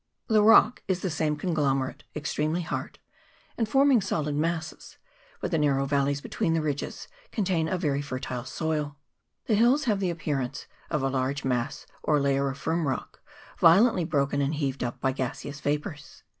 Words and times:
The 0.27 0.41
rock 0.41 0.81
is 0.87 1.01
the 1.01 1.11
same 1.11 1.35
conglomerate, 1.37 2.05
ex 2.15 2.33
tremely 2.33 2.63
hard, 2.63 2.97
and 3.55 3.69
forming 3.69 4.01
solid 4.01 4.33
masses; 4.33 4.97
but 5.41 5.51
the 5.51 5.59
narrow 5.59 5.85
valleys 5.85 6.21
between 6.21 6.57
ridges 6.59 7.07
contain 7.31 7.67
a 7.69 7.77
very 7.77 8.01
fertile 8.01 8.43
soil. 8.43 8.97
The 9.45 9.53
hills 9.53 9.83
have 9.83 9.99
the 9.99 10.09
appearance 10.09 10.65
of 10.89 11.03
a 11.03 11.07
large 11.07 11.43
CHAP. 11.43 11.51
XII.] 11.51 11.53
NORTHERN 11.53 11.65
ISLAND. 11.67 11.75
203 12.07 12.15
mass 12.17 12.19
or 12.41 12.43
layer 12.43 12.49
of 12.49 12.57
firm 12.57 12.87
rock 12.87 13.21
violently 13.59 14.03
broken 14.05 14.41
and 14.41 14.55
heaved 14.55 14.83
up 14.83 14.99
by 14.99 15.11
gaseous 15.11 15.59
vapours. 15.59 16.23